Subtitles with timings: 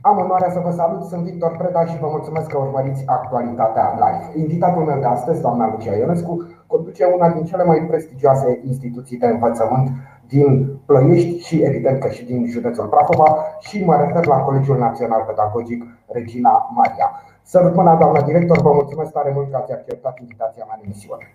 [0.00, 4.38] Am onoarea să vă salut, sunt Victor Preda și vă mulțumesc că urmăriți actualitatea live.
[4.38, 9.26] Invitatul meu de astăzi, doamna Lucia Ionescu, conduce una din cele mai prestigioase instituții de
[9.26, 9.90] învățământ
[10.26, 15.24] din Ploiești și evident că și din județul Prahova și mă refer la Colegiul Național
[15.26, 17.10] Pedagogic Regina Maria.
[17.42, 21.34] Să mâna, doamna director, vă mulțumesc tare mult că ați acceptat invitația mea în emisiune.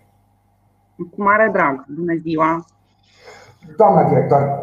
[0.96, 2.64] Cu mare drag, bună ziua!
[3.76, 4.60] Doamna director,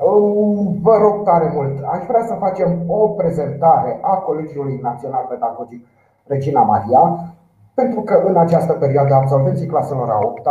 [0.81, 5.85] vă rog tare mult, aș vrea să facem o prezentare a Colegiului Național Pedagogic
[6.27, 7.33] Regina Maria,
[7.73, 10.47] pentru că în această perioadă absolvenții claselor a 8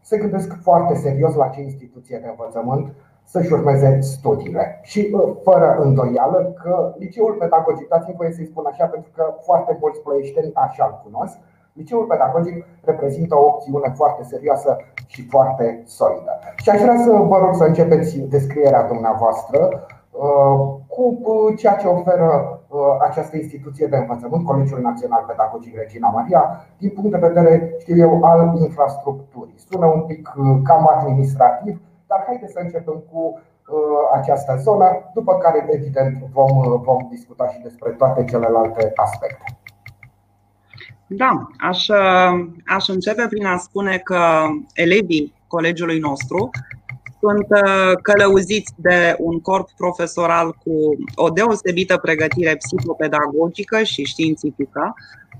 [0.00, 2.92] se gândesc foarte serios la ce instituție de învățământ
[3.24, 4.80] să-și urmeze studiile.
[4.82, 10.00] Și fără îndoială că liceul pedagogic, dați-mi voie să-i spun așa, pentru că foarte mulți
[10.00, 11.36] ploieșteni așa îl cunosc,
[11.76, 14.76] Liceul pedagogic reprezintă o opțiune foarte serioasă
[15.06, 16.32] și foarte solidă.
[16.56, 19.86] Și aș vrea să vă rog să începeți descrierea dumneavoastră
[21.26, 22.60] cu ceea ce oferă
[23.00, 28.24] această instituție de învățământ, Colegiul Național Pedagogic Regina Maria, din punct de vedere, știu eu,
[28.24, 29.58] al infrastructurii.
[29.70, 30.32] Sună un pic
[30.64, 33.40] cam administrativ, dar haideți să începem cu
[34.12, 39.44] această zonă, după care, evident, vom, vom discuta și despre toate celelalte aspecte.
[41.06, 41.88] Da, aș,
[42.66, 46.50] aș începe prin a spune că elevii colegiului nostru
[47.20, 54.94] sunt uh, călăuziți de un corp profesoral cu o deosebită pregătire psihopedagogică și științifică,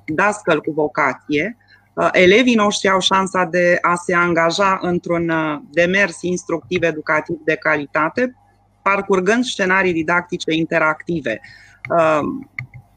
[0.06, 1.56] dascăl cu vocație.
[1.94, 7.54] Uh, elevii noștri au șansa de a se angaja într-un uh, demers instructiv educativ de
[7.54, 8.36] calitate,
[8.82, 11.40] parcurgând scenarii didactice interactive.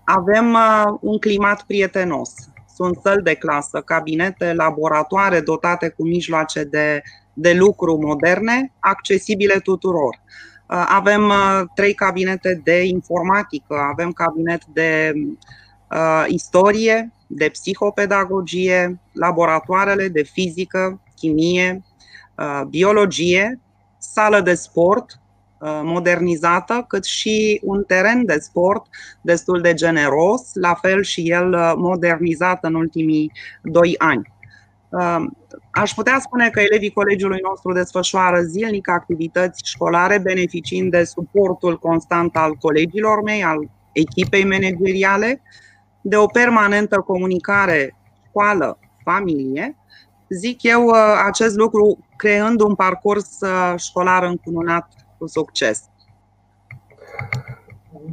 [0.03, 0.57] Avem
[1.01, 2.33] un climat prietenos,
[2.79, 7.01] sunt săli de clasă, cabinete, laboratoare dotate cu mijloace de,
[7.33, 10.15] de lucru moderne, accesibile tuturor.
[10.15, 15.13] Uh, avem uh, trei cabinete de informatică, avem cabinet de
[15.91, 21.83] uh, istorie, de psihopedagogie, laboratoarele de fizică, chimie,
[22.37, 23.59] uh, biologie,
[23.97, 25.28] sală de sport, Uh,
[25.83, 28.85] modernizată, cât și un teren de sport
[29.21, 33.31] destul de generos, la fel și el uh, modernizat în ultimii
[33.63, 34.33] doi ani.
[34.89, 35.25] Uh,
[35.71, 42.35] aș putea spune că elevii colegiului nostru desfășoară zilnic activități școlare, beneficiind de suportul constant
[42.35, 45.41] al colegilor mei, al echipei manageriale,
[46.01, 47.95] de o permanentă comunicare
[48.27, 49.75] școală-familie.
[50.29, 50.89] Zic eu
[51.25, 53.37] acest lucru creând un parcurs
[53.77, 54.87] școlar încununat
[55.19, 55.89] cu succes.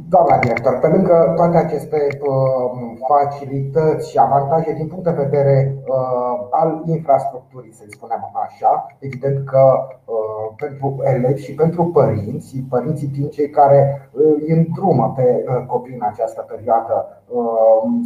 [0.09, 6.47] Doamna director, pe lângă toate aceste uh, facilități și avantaje din punct de vedere uh,
[6.49, 13.29] al infrastructurii, să spunem așa, evident că uh, pentru elevi și pentru părinți, părinții din
[13.29, 17.21] cei care îi îndrumă pe copii în această perioadă,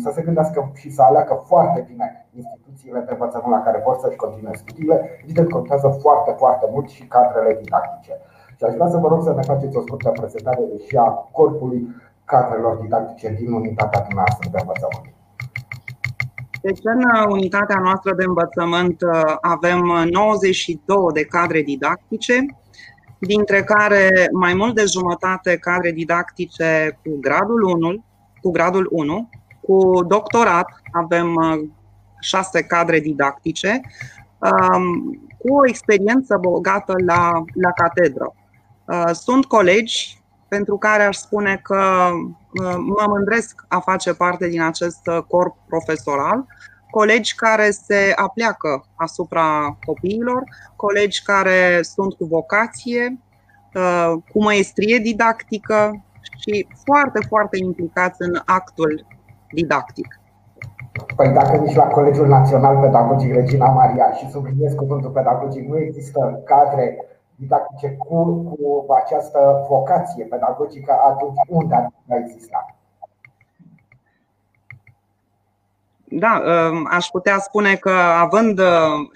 [0.03, 4.15] să se gândească și să aleagă foarte bine instituțiile de învățământ la care vor să-și
[4.15, 8.19] continue studiile, evident contează foarte, foarte mult și cadrele didactice.
[8.61, 11.87] Și aș vrea să vă rog să ne faceți o scurtă prezentare și a corpului
[12.25, 15.13] cadrelor didactice din unitatea dumneavoastră de învățământ.
[16.61, 17.01] Deci în
[17.31, 19.79] unitatea noastră de învățământ uh, avem
[20.11, 22.45] 92 de cadre didactice,
[23.19, 28.03] dintre care mai mult de jumătate cadre didactice cu gradul 1,
[28.41, 29.29] cu gradul 1,
[29.61, 31.35] cu doctorat avem
[32.19, 33.81] 6 uh, cadre didactice,
[34.39, 34.85] um,
[35.37, 38.33] cu o experiență bogată la, la catedră.
[38.91, 42.09] Uh, sunt colegi pentru care aș spune că
[42.63, 46.45] uh, mă mândresc a face parte din acest corp profesoral,
[46.89, 50.43] colegi care se apleacă asupra copiilor,
[50.75, 53.19] colegi care sunt cu vocație,
[53.73, 56.03] uh, cu maestrie didactică
[56.37, 59.05] și foarte, foarte implicați în actul
[59.51, 60.19] didactic.
[61.15, 66.41] Păi dacă nici la Colegiul Național Pedagogic Regina Maria și subliniez cuvântul pedagogic nu există
[66.45, 67.05] cadre
[67.41, 71.89] didactice cu, cu această vocație pedagogică, atunci unde ar
[72.21, 72.75] exista?
[76.03, 78.65] Da, um, aș putea spune că având uh,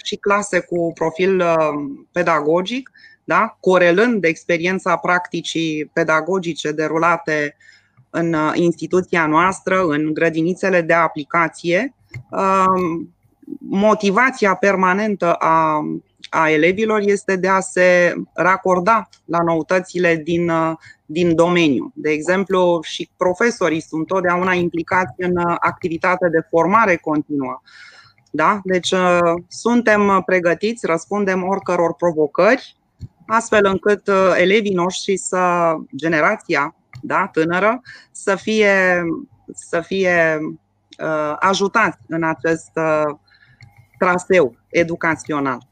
[0.04, 2.92] și clase cu profil um, pedagogic,
[3.24, 7.56] da, corelând experiența practicii pedagogice derulate
[8.10, 11.94] în uh, instituția noastră, în grădinițele de aplicație,
[12.31, 13.16] um,
[13.60, 15.81] motivația permanentă a
[16.36, 20.74] a elevilor este de a se racorda la noutățile din, uh,
[21.06, 21.92] din domeniu.
[21.96, 27.62] De exemplu, și profesorii sunt totdeauna implicați în uh, activitate de formare continuă.
[28.32, 28.60] Da?
[28.64, 32.76] Deci uh, suntem pregătiți, răspundem oricăror provocări,
[33.28, 39.04] astfel încât elevii noștri să, generația da, tânără, să fie,
[39.54, 40.40] să fie
[41.00, 43.16] uh, ajutați în acest uh,
[43.98, 45.68] traseu educațional.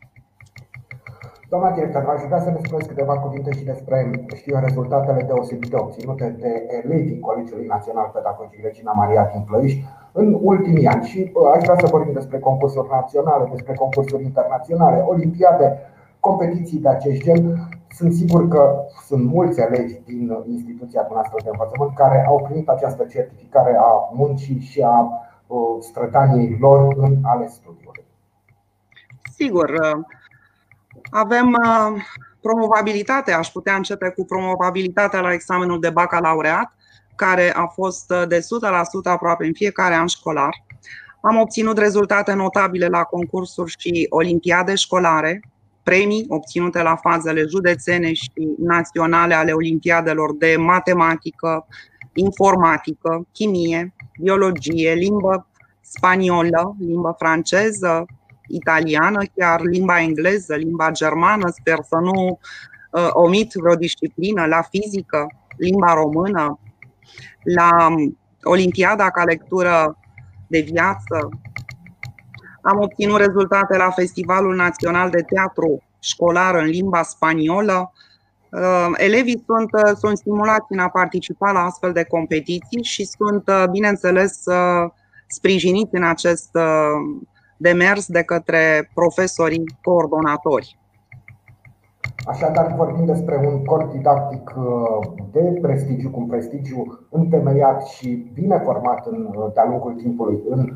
[1.54, 6.36] Doamna director, aș vrea să ne spuneți câteva cuvinte și despre, știu rezultatele deosebite obținute
[6.40, 11.06] de elevii Colegiului Național Pedagogic Regina Maria din Plăiști în ultimii ani.
[11.06, 15.78] Și aș vrea să vorbim despre concursuri naționale, despre concursuri internaționale, olimpiade,
[16.20, 17.70] competiții de acest gen.
[17.90, 23.04] Sunt sigur că sunt mulți elevi din instituția noastră de învățământ care au primit această
[23.04, 25.10] certificare a muncii și a
[25.80, 28.06] strădaniei lor în ale studiului.
[29.32, 29.70] Sigur,
[31.10, 32.02] avem uh,
[32.42, 36.74] promovabilitate, aș putea începe cu promovabilitatea la examenul de bacalaureat,
[37.16, 38.42] care a fost uh, de 100%
[39.04, 40.64] aproape în fiecare an școlar.
[41.22, 45.42] Am obținut rezultate notabile la concursuri și olimpiade școlare,
[45.84, 51.68] premii obținute la fazele județene și naționale ale olimpiadelor de matematică,
[52.14, 55.48] informatică, chimie, biologie, limbă
[55.82, 58.06] spaniolă, limbă franceză,
[58.48, 62.40] italiană, chiar limba engleză, limba germană, sper să nu
[62.92, 66.60] uh, omit vreo disciplină, la fizică, limba română,
[67.44, 69.98] la um, Olimpiada ca lectură
[70.48, 71.30] de viață.
[72.62, 77.92] Am obținut rezultate la Festivalul Național de Teatru Școlar în limba spaniolă.
[78.50, 83.48] Uh, elevii sunt, uh, sunt stimulați în a participa la astfel de competiții și sunt,
[83.48, 84.44] uh, bineînțeles,
[85.28, 86.50] sprijiniți în acest
[87.68, 90.78] demers de către profesorii coordonatori.
[92.26, 98.62] Așadar, vorbim despre un corp didactic uh, de prestigiu, cu un prestigiu întemeiat și bine
[98.64, 100.70] format în, uh, de-a lungul timpului în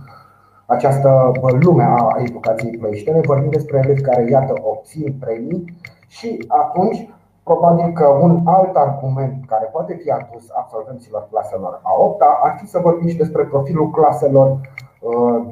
[0.66, 3.20] această uh, lume a educației plăiștene.
[3.26, 5.64] Vorbim despre elevi care, iată, obțin premii
[6.08, 7.10] și atunci,
[7.44, 12.68] probabil că un alt argument care poate fi adus absolvenților claselor a 8 ar fi
[12.68, 14.60] să vorbim și despre profilul claselor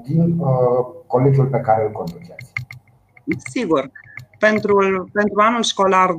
[0.03, 0.41] din
[1.07, 2.53] colegiul pe care îl conduceți.
[3.49, 3.91] Sigur.
[4.39, 4.75] Pentru,
[5.13, 6.15] pentru anul școlar 2021-2022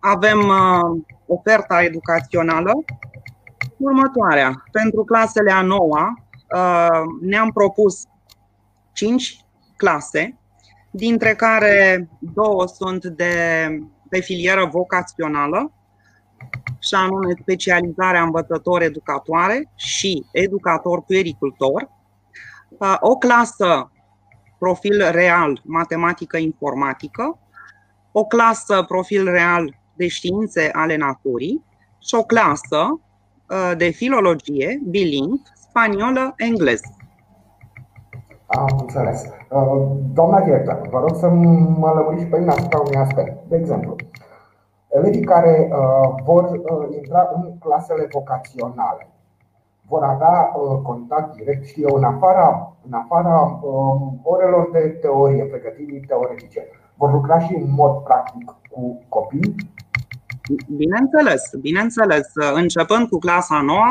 [0.00, 2.72] avem uh, oferta educațională
[3.76, 4.64] următoarea.
[4.72, 6.22] Pentru clasele a noua
[6.54, 8.02] uh, ne-am propus
[8.92, 9.44] 5
[9.76, 10.38] clase,
[10.90, 13.34] dintre care două sunt de,
[14.08, 15.72] de filieră vocațională,
[16.78, 21.02] și anume specializarea învățător-educatoare și educator
[22.78, 22.98] puericultor.
[23.00, 23.90] O clasă
[24.58, 27.38] profil real matematică-informatică,
[28.12, 31.64] o clasă profil real de științe ale naturii
[31.98, 33.00] și o clasă
[33.50, 36.96] uh, de filologie biling, spaniolă-engleză.
[38.46, 39.22] Am înțeles.
[39.50, 43.48] Uh, doamna director, vă rog să mă lămuriți pe mine asupra unui aspect.
[43.48, 43.96] De exemplu,
[44.88, 46.60] elevii care uh, vor
[46.90, 49.08] intra în clasele vocaționale
[49.88, 55.44] vor avea uh, contact direct și eu în afara, în afara um, orelor de teorie,
[55.44, 56.66] pregătirii teoretice.
[56.94, 59.54] Vor lucra și în mod practic cu copii?
[60.76, 62.26] Bineînțeles, bineînțeles.
[62.54, 63.90] Începând cu clasa noua,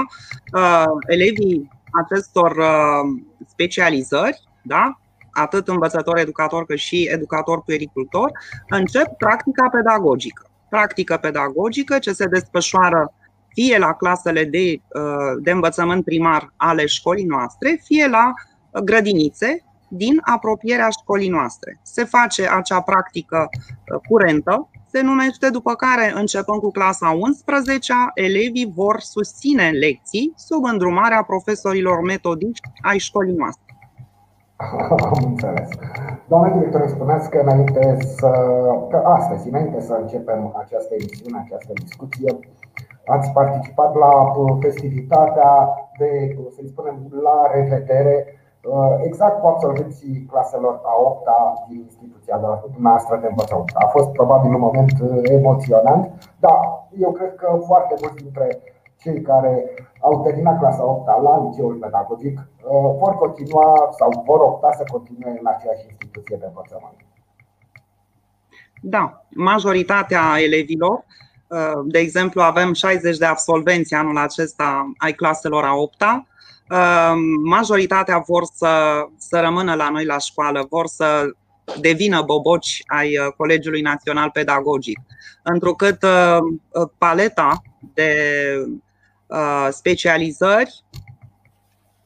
[0.54, 4.98] uh, elevii acestor uh, specializări, da?
[5.32, 8.32] atât învățător educator cât și educator puericultor,
[8.70, 10.50] încep practica pedagogică.
[10.70, 13.14] Practică pedagogică ce se desfășoară
[13.58, 18.34] fie la clasele de, uh, de învățământ primar ale școlii noastre, fie la
[18.84, 21.80] grădinițe din apropierea școlii noastre.
[21.82, 28.72] Se face acea practică uh, curentă, se numește, după care, începând cu clasa 11 elevii
[28.76, 33.66] vor susține lecții sub îndrumarea profesorilor metodici ai școlii noastre.
[34.90, 35.70] Am înțeles.
[36.28, 38.30] Doamne director, spuneați că înainte să,
[38.90, 42.40] că astăzi, înainte să începem această emisiune, această discuție,
[43.08, 45.52] ați participat la uh, festivitatea
[45.98, 48.16] de, uh, să spunem, la revedere
[48.64, 51.28] uh, exact cu absolvenții claselor a 8
[51.70, 52.40] din instituția
[52.78, 53.72] noastră de învățământ.
[53.74, 54.92] A fost probabil un moment
[55.24, 56.58] emoționant, dar
[57.00, 58.62] eu cred că foarte mulți dintre
[59.00, 62.48] cei care au terminat clasa 8 la liceul pedagogic
[63.00, 66.96] vor continua sau vor opta să continue în aceeași instituție de învățământ.
[68.82, 71.27] Da, majoritatea elevilor Uh,
[71.84, 77.14] de exemplu, avem 60 de absolvenți anul acesta ai claselor a 8 uh,
[77.44, 81.26] Majoritatea vor să, să rămână la noi la școală, vor să
[81.80, 85.00] devină boboci ai uh, Colegiului Național Pedagogic.
[85.44, 86.06] Întrucât
[86.98, 87.62] paleta
[87.94, 88.14] de
[89.70, 90.84] specializări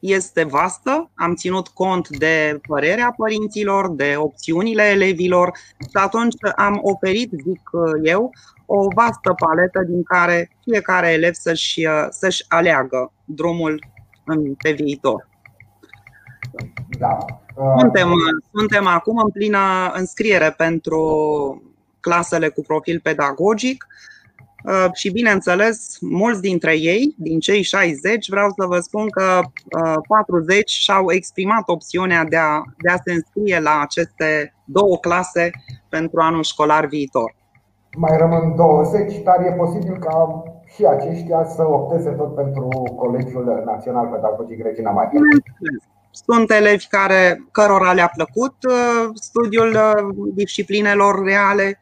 [0.02, 7.30] este vastă, am ținut cont de părerea părinților, de opțiunile elevilor și atunci am oferit,
[7.44, 7.60] zic
[8.02, 8.30] eu,
[8.66, 13.84] o vastă paletă din care fiecare elev să-și, să-și aleagă drumul
[14.62, 15.28] pe viitor.
[16.98, 17.18] Da.
[17.78, 18.10] Suntem,
[18.54, 21.02] suntem acum în plină înscriere pentru
[22.00, 24.12] clasele cu profil pedagogic uh,
[24.92, 29.40] și, bineînțeles, mulți dintre ei, din cei 60, vreau să vă spun că
[30.08, 35.50] 40 uh, și-au exprimat opțiunea de a, de a se înscrie la aceste două clase
[35.88, 37.34] pentru anul școlar viitor.
[37.96, 40.42] Mai rămân 20, dar e posibil ca
[40.74, 45.20] și aceștia să opteze tot pentru Colegiul Național Pedagogic Regina Maria.
[46.10, 51.78] Sunt elevi care, cărora le-a plăcut uh, studiul uh, disciplinelor reale,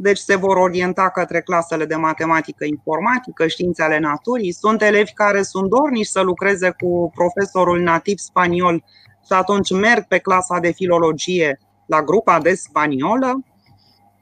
[0.00, 4.52] deci se vor orienta către clasele de matematică informatică, științe ale naturii.
[4.52, 8.84] Sunt elevi care sunt dornici să lucreze cu profesorul nativ spaniol
[9.26, 13.44] și atunci merg pe clasa de filologie la grupa de spaniolă.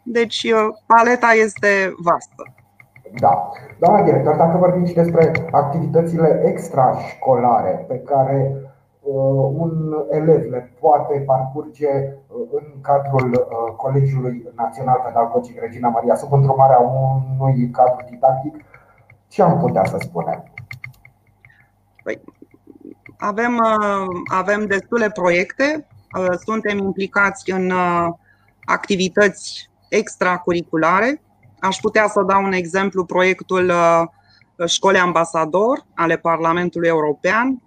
[0.03, 2.55] Deci uh, paleta este vastă.
[3.21, 3.51] Da.
[3.79, 8.66] Doamna director, dacă vorbim și despre activitățile extrașcolare pe care Uh,
[9.13, 16.33] un elev le poate parcurge uh, în cadrul uh, Colegiului Național Pedagogic Regina Maria sub
[16.33, 18.55] îndrumarea unui cadru didactic,
[19.29, 20.53] ce am putea să spunem?
[22.03, 22.21] Păi,
[23.19, 23.61] avem,
[24.33, 25.87] avem destule proiecte,
[26.45, 27.73] suntem implicați în
[28.65, 31.21] activități extracurriculare.
[31.61, 33.73] Aș putea să dau un exemplu, proiectul
[34.67, 37.66] Școli Ambasador ale Parlamentului European, Uh,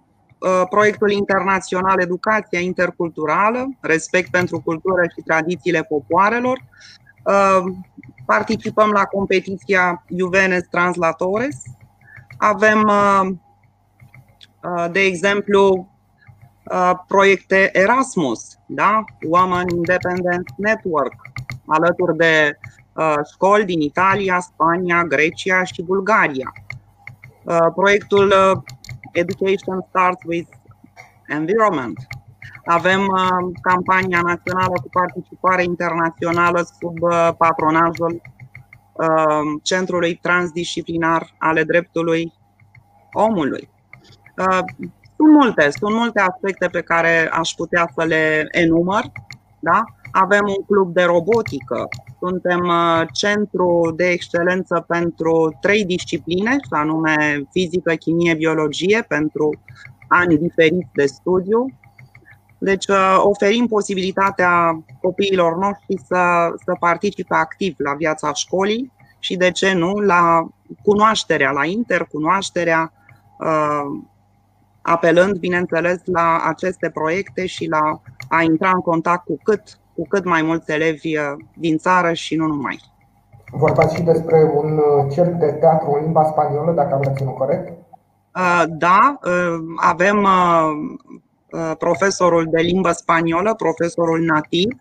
[0.70, 6.58] proiectul internațional Educația interculturală, respect pentru cultură și tradițiile popoarelor.
[7.24, 7.72] Uh,
[8.26, 11.62] participăm la competiția Juvenes Translatores.
[12.36, 13.30] Avem, uh,
[14.92, 15.88] de exemplu,
[17.06, 19.04] proiecte Erasmus, da?
[19.28, 21.14] Women Independent Network,
[21.66, 22.58] alături de
[23.32, 26.52] școli din Italia, Spania, Grecia și Bulgaria.
[27.74, 28.32] Proiectul
[29.12, 30.48] Education starts with
[31.28, 32.06] environment.
[32.64, 33.28] Avem uh,
[33.60, 38.22] campania națională cu participare internațională sub uh, patronajul
[38.92, 42.32] uh, Centrului Transdisciplinar ale Dreptului
[43.12, 43.68] Omului.
[44.36, 44.58] Uh,
[45.16, 49.04] sunt multe, sunt multe aspecte pe care aș putea să le enumăr.
[49.58, 49.84] Da?
[50.10, 51.88] Avem un club de robotică,
[52.18, 59.50] suntem uh, centru de excelență pentru trei discipline, și anume fizică, chimie, biologie, pentru
[60.08, 61.66] ani diferiți de studiu.
[62.58, 69.50] Deci uh, oferim posibilitatea copiilor noștri să, să participe activ la viața școlii și, de
[69.50, 70.48] ce nu, la
[70.82, 72.92] cunoașterea, la intercunoașterea,
[73.38, 74.00] uh,
[74.82, 80.24] apelând, bineînțeles, la aceste proiecte și la a intra în contact cu cât cu cât
[80.24, 82.80] mai mulți elevi uh, din țară și nu numai.
[83.52, 87.68] Vorbați și despre un uh, cerc de teatru în limba spaniolă, dacă am reținut corect?
[88.34, 89.18] Uh, da,
[89.76, 90.26] avem
[91.78, 94.76] profesorul de limbă spaniolă, profesorul nativ,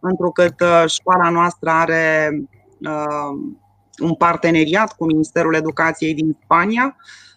[0.00, 0.54] întrucât
[0.86, 2.30] școala noastră are
[4.02, 7.33] un parteneriat cu Ministerul Educației din Spania Uh,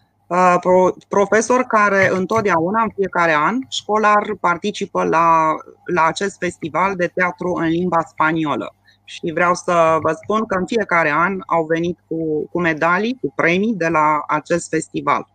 [1.07, 5.55] profesor care întotdeauna, în fiecare an, școlar participă la,
[5.93, 8.75] la acest festival de teatru în limba spaniolă.
[9.03, 13.33] Și vreau să vă spun că în fiecare an au venit cu, cu medalii, cu
[13.35, 15.27] premii de la acest festival.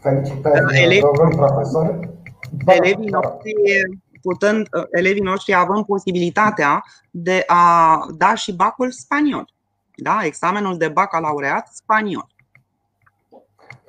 [0.00, 2.10] Felicitări, uh, Elevi, profesor.
[2.66, 3.52] Elevii noștri,
[4.22, 9.52] putând, uh, elevii noștri având posibilitatea de a da și bacul spaniol.
[9.96, 10.20] Da?
[10.22, 12.31] Examenul de bacalaureat spaniol.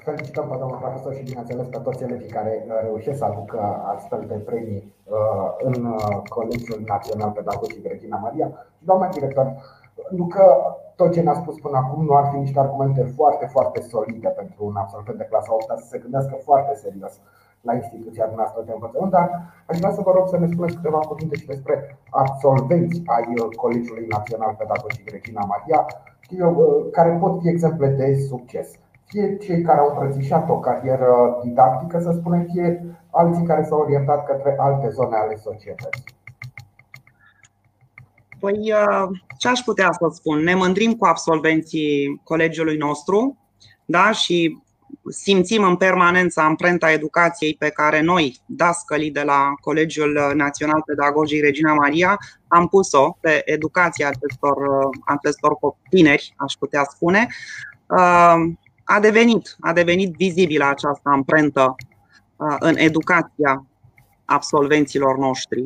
[0.04, 3.60] Felicităm pe domnul profesor și bineînțeles pe toți elevii care uh, reușesc să aducă
[3.96, 8.48] astfel de premii uh, în uh, Colegiul Național Pedagogic Regina Maria.
[8.78, 9.48] Și doamna director,
[10.10, 10.46] nu că
[10.96, 14.66] tot ce ne-a spus până acum nu ar fi niște argumente foarte, foarte solide pentru
[14.66, 17.14] un absolvent de clasa 8 să se gândească foarte serios
[17.62, 19.28] la instituția noastră de învățământ, dar
[19.68, 24.08] aș vrea să vă rog să ne spuneți câteva cuvinte și despre absolvenți ai Colegiului
[24.10, 25.86] Național Pedagogic Regina Maria,
[26.92, 28.70] care pot fi exemple de succes
[29.14, 34.26] fie cei care au îmbrățișat o carieră didactică, să spunem, fie alții care s-au orientat
[34.26, 36.04] către alte zone ale societății.
[38.40, 40.40] Păi, uh, ce aș putea să spun?
[40.40, 43.38] Ne mândrim cu absolvenții colegiului nostru
[43.86, 44.12] da?
[44.12, 44.62] și
[45.10, 51.74] simțim în permanență amprenta educației pe care noi, dascălii de la Colegiul Național Pedagogic Regina
[51.74, 52.18] Maria,
[52.48, 55.58] am pus-o pe educația acestor, uh, acestor
[55.90, 57.28] tineri, aș putea spune.
[58.84, 61.76] Uh, a devenit, a devenit vizibilă această amprentă
[62.36, 63.66] uh, în educația
[64.26, 65.66] absolvenților noștri.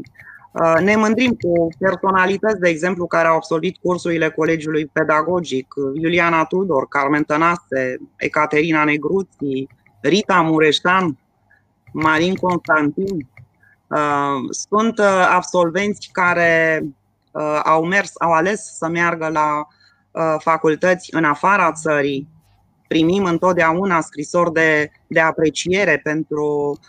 [0.51, 6.87] Uh, ne mândrim cu personalități, de exemplu, care au absolvit cursurile Colegiului Pedagogic, Iuliana Tudor,
[6.87, 9.69] Carmen Tănase, Ecaterina Negruții,
[10.01, 11.17] Rita Mureșan,
[11.91, 13.27] Marin Constantin.
[13.87, 16.83] Uh, sunt uh, absolvenți care
[17.63, 19.67] au mers, au ales să meargă la
[20.39, 22.27] facultăți în afara țării.
[22.87, 26.79] Primim întotdeauna scrisori de, de apreciere pentru,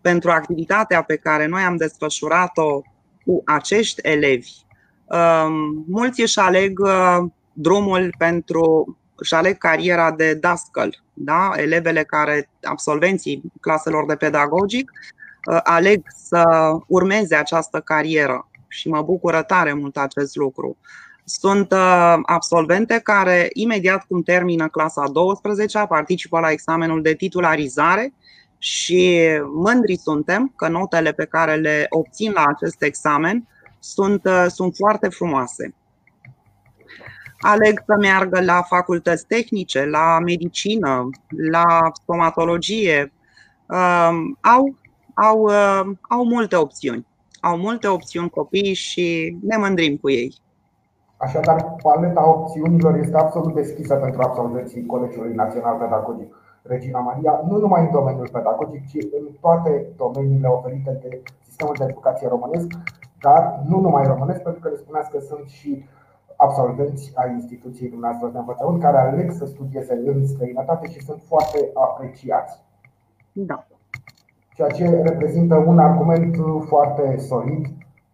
[0.00, 2.80] pentru activitatea pe care noi am desfășurat-o
[3.24, 4.50] cu acești elevi.
[5.04, 7.18] Um, mulți își aleg uh,
[7.52, 11.50] drumul pentru, își aleg cariera de dascăl, da?
[11.56, 14.90] elevele care, absolvenții claselor de pedagogic,
[15.50, 16.44] uh, aleg să
[16.86, 20.76] urmeze această carieră și mă bucură tare mult acest lucru.
[21.24, 28.12] Sunt uh, absolvente care, imediat cum termină clasa 12, participă la examenul de titularizare
[28.58, 29.20] și
[29.52, 35.08] mândri suntem că notele pe care le obțin la acest examen sunt, uh, sunt foarte
[35.08, 35.74] frumoase.
[37.38, 41.08] Aleg să meargă la facultăți tehnice, la medicină,
[41.50, 43.12] la stomatologie.
[43.66, 44.76] Um, au,
[45.14, 47.06] au, uh, au multe opțiuni.
[47.40, 50.34] Au multe opțiuni copii și ne mândrim cu ei.
[51.24, 56.34] Așadar, paleta opțiunilor este absolut deschisă pentru absolvenții Colegiului Național Pedagogic.
[56.62, 61.84] Regina Maria, nu numai în domeniul pedagogic, ci în toate domeniile oferite de sistemul de
[61.88, 62.66] educație românesc,
[63.20, 65.84] dar nu numai românesc, pentru că le spuneați că sunt și
[66.36, 71.70] absolvenți ai instituției dumneavoastră de învățământ care aleg să studieze în străinătate și sunt foarte
[71.74, 72.60] apreciați.
[73.32, 73.66] Da.
[74.54, 77.66] Ceea ce reprezintă un argument foarte solid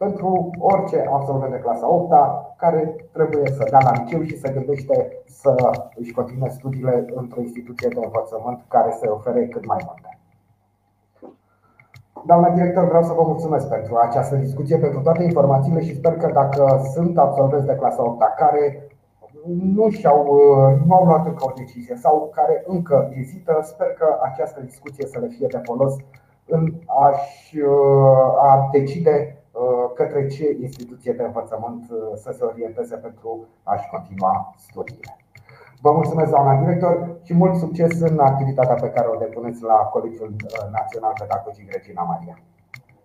[0.05, 2.13] pentru orice absolvent de clasa 8
[2.57, 5.55] care trebuie să dea la liceu și se gândește să
[5.95, 10.19] își continue studiile într-o instituție de învățământ care să ofere cât mai multe.
[12.27, 16.31] Doamna director, vreau să vă mulțumesc pentru această discuție, pentru toate informațiile și sper că
[16.33, 18.89] dacă sunt absolvenți de clasa 8 care
[19.75, 20.41] nu, și-au,
[20.87, 25.19] nu au luat încă o decizie sau care încă ezită, sper că această discuție să
[25.19, 25.95] le fie de folos
[26.47, 27.15] în a,
[28.41, 29.40] a decide Uh,
[29.95, 35.17] către ce instituție de învățământ uh, să se orienteze pentru a-și continua studiile.
[35.81, 40.29] Vă mulțumesc, doamna director, și mult succes în activitatea pe care o depuneți la Colegiul
[40.29, 42.39] uh, Național Pedagogic Regina Maria.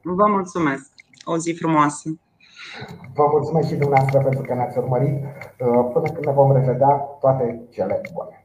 [0.01, 0.91] Vă mulțumesc.
[1.23, 2.09] O zi frumoasă.
[3.13, 5.23] Vă mulțumesc și dumneavoastră pentru că ne-ați urmărit.
[5.93, 8.44] Până când ne vom revedea, toate cele bune.